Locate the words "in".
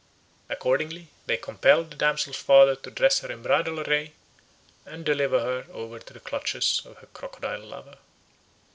3.31-3.43